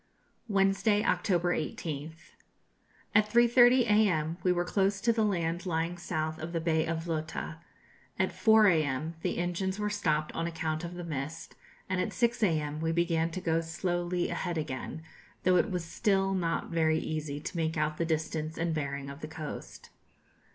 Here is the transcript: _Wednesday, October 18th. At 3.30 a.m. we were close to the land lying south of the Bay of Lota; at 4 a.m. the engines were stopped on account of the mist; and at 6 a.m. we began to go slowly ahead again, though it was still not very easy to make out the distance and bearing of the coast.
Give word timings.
_Wednesday, 0.47 1.05
October 1.05 1.53
18th. 1.55 2.31
At 3.13 3.29
3.30 3.29 3.81
a.m. 3.81 4.37
we 4.41 4.51
were 4.51 4.65
close 4.65 4.99
to 4.99 5.13
the 5.13 5.23
land 5.23 5.67
lying 5.67 5.95
south 5.95 6.39
of 6.39 6.53
the 6.53 6.59
Bay 6.59 6.87
of 6.87 7.07
Lota; 7.07 7.59
at 8.17 8.31
4 8.31 8.65
a.m. 8.69 9.13
the 9.21 9.37
engines 9.37 9.77
were 9.77 9.91
stopped 9.91 10.31
on 10.31 10.47
account 10.47 10.83
of 10.83 10.95
the 10.95 11.03
mist; 11.03 11.53
and 11.87 12.01
at 12.01 12.13
6 12.13 12.41
a.m. 12.41 12.79
we 12.81 12.91
began 12.91 13.29
to 13.29 13.41
go 13.41 13.61
slowly 13.61 14.29
ahead 14.31 14.57
again, 14.57 15.03
though 15.43 15.57
it 15.57 15.69
was 15.69 15.85
still 15.85 16.33
not 16.33 16.71
very 16.71 16.97
easy 16.97 17.39
to 17.39 17.55
make 17.55 17.77
out 17.77 17.97
the 17.97 18.03
distance 18.05 18.57
and 18.57 18.73
bearing 18.73 19.07
of 19.07 19.21
the 19.21 19.27
coast. 19.27 19.91